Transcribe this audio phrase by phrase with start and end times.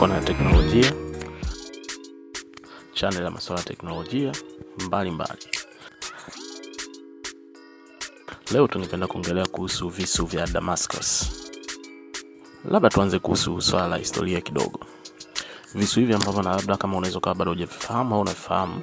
[0.00, 0.92] kona ya teknolojia,
[2.92, 4.32] channel ya masuala ya teknolojia
[4.86, 5.46] mbalimbali mbali.
[8.52, 11.30] Leo tunapenda kuongelea kuhusu visu vya Damascus.
[12.64, 14.80] Labda tuanze kuhusu swala la historia kidogo.
[15.74, 18.82] Visu hivi ambavyo na labda kama unaweza ukawa bado hujavifahamu au unavifahamu,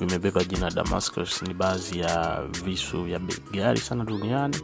[0.00, 1.42] vimebeba jina Damascus.
[1.42, 3.18] Ni baadhi ya visu vya
[3.52, 4.56] bei sana duniani,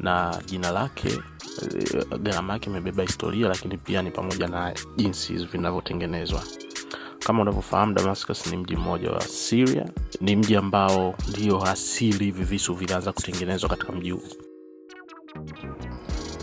[0.00, 6.42] na jina lake eh, gharama yake imebeba historia, lakini pia ni pamoja na jinsi vinavyotengenezwa.
[7.18, 9.88] Kama unavyofahamu, Damascus ni mji mmoja wa Syria.
[10.20, 14.22] Ni mji ambao ndio asili hivi visu vinaanza kutengenezwa katika mji huu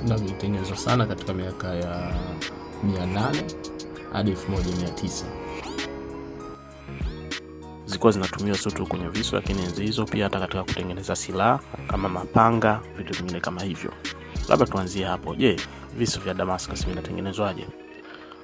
[0.07, 2.13] na vilitengenezwa sana katika miaka ya
[2.85, 3.55] 800
[4.13, 5.44] hadi 1900
[7.85, 12.09] zilikuwa zinatumiwa sio tu kwenye visu, lakini enzi hizo pia hata katika kutengeneza silaha kama
[12.09, 13.91] mapanga, vitu vingine kama hivyo.
[14.49, 15.35] Labda tuanzie hapo.
[15.35, 15.55] Je,
[15.97, 17.67] visu vya Damascus vinatengenezwaje?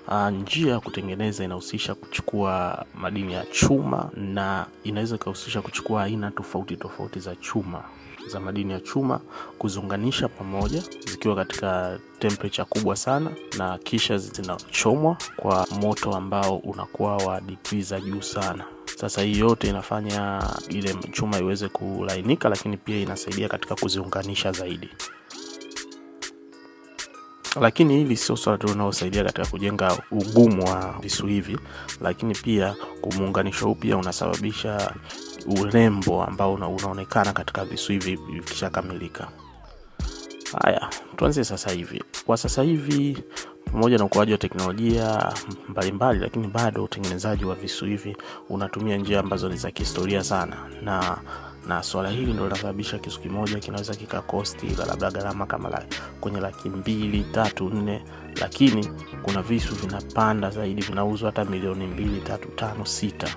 [0.07, 6.77] Uh, njia ya kutengeneza inahusisha kuchukua madini ya chuma na inaweza ikahusisha kuchukua aina tofauti
[6.77, 7.83] tofauti za chuma
[8.27, 9.19] za madini ya chuma
[9.58, 17.41] kuziunganisha pamoja zikiwa katika temperature kubwa sana, na kisha zinachomwa kwa moto ambao unakuwa wa
[17.41, 18.63] digrii za juu sana.
[18.97, 24.89] Sasa hii yote inafanya ile chuma iweze kulainika, lakini pia inasaidia katika kuziunganisha zaidi
[27.59, 31.57] lakini hili sio swala tu linalosaidia katika kujenga ugumu wa visu hivi,
[32.02, 34.94] lakini pia kumuunganisho huu pia unasababisha
[35.61, 39.27] urembo ambao una, unaonekana katika visu hivi vikishakamilika.
[40.63, 42.03] Haya, tuanzie sasa hivi.
[42.25, 43.23] Kwa sasa hivi
[43.72, 48.17] pamoja na ukuaji wa teknolojia mbalimbali mbali, lakini bado utengenezaji wa visu hivi
[48.49, 51.17] unatumia njia ambazo ni za kihistoria sana na
[51.67, 55.85] na swala hili ndo linasababisha kisu kimoja kinaweza kikakosti labda gharama kama la,
[56.19, 58.03] kwenye laki mbili tatu nne,
[58.41, 58.89] lakini
[59.23, 63.35] kuna visu vinapanda zaidi, vinauzwa hata milioni mbili tatu tano sita,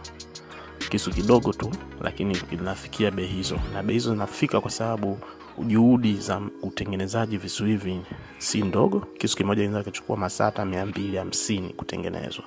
[0.91, 1.71] kisu kidogo tu,
[2.01, 5.19] lakini vinafikia bei hizo, na bei hizo zinafika kwa sababu
[5.67, 8.01] juhudi za utengenezaji visu hivi
[8.39, 9.01] si ndogo.
[9.19, 12.45] Kisu kimoja inaweza kuchukua masaa hata mia mbili hamsini kutengenezwa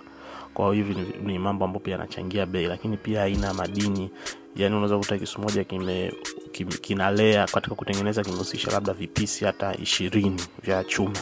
[0.53, 4.09] kwa hivi ni, mambo ambayo pia yanachangia bei, lakini pia aina madini,
[4.55, 6.11] yani unaweza kuta kisu moja kime
[6.81, 11.19] kinalea katika kutengeneza kimehusisha labda vipisi hata ishirini vya chuma.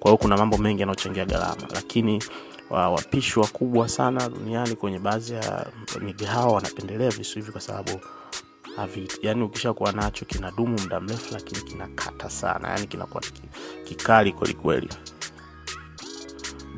[0.00, 2.22] Kwa hiyo kuna mambo mengi yanayochangia gharama, lakini
[2.70, 5.66] wapishi wakubwa sana duniani kwenye baadhi ya
[6.00, 8.00] migahawa wanapendelea visu hivi kwa sababu
[9.22, 13.22] yani ukishakuwa nacho kinadumu muda mrefu, lakini kinakata sana, yani kinakuwa
[13.84, 14.88] kikali kwelikweli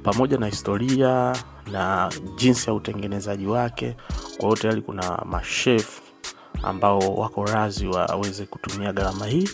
[0.03, 1.37] pamoja na historia
[1.73, 3.97] na jinsi ya utengenezaji wake.
[4.37, 6.01] Kwa hiyo tayari kuna mashef
[6.63, 9.49] ambao wako razi waweze kutumia gharama hii,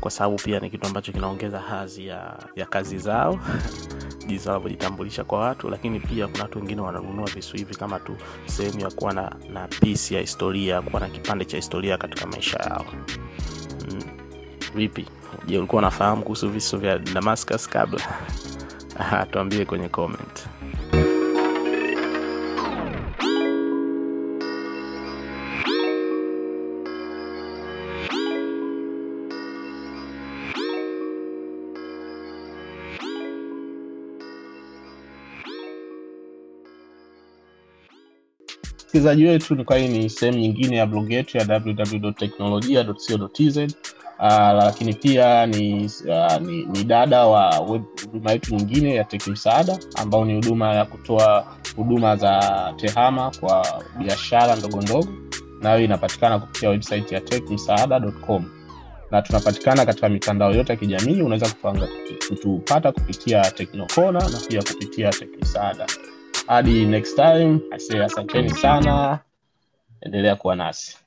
[0.00, 3.38] kwa sababu pia ni kitu ambacho kinaongeza hadhi ya, ya kazi zao
[4.26, 8.80] jinsi wanavyojitambulisha kwa watu, lakini pia kuna watu wengine wananunua visu hivi kama tu sehemu
[8.80, 12.84] ya kuwa na, na pisi ya historia, kuwa na kipande cha historia katika maisha yao.
[13.90, 14.02] Mm.
[15.46, 18.00] Je, ulikuwa unafahamu kuhusu visu vya Damascus kabla?
[19.30, 20.46] Tuambie kwenye comment.
[38.94, 43.66] Msikilizaji wetu ni kwa hii ni sehemu nyingine ya blog yetu ya www.teknolojia.co.tz uh,
[44.56, 50.34] lakini pia ni, uh, ni, ni dada wa huduma yetu nyingine ya tekimsaada ambao ni
[50.34, 51.46] huduma ya kutoa
[51.76, 55.08] huduma za tehama kwa biashara ndogo ndogo,
[55.60, 58.44] nayo inapatikana kupitia website ya tekmsaada.com
[59.10, 61.22] na tunapatikana katika mitandao yote ya kijamii.
[61.22, 61.46] Unaweza
[62.28, 65.86] kutupata kupitia Teknokona na pia kupitia Teki Msaada.
[66.46, 69.18] Hadi next time, asee asanteni sana,
[70.00, 70.98] endelea kuwa nasi.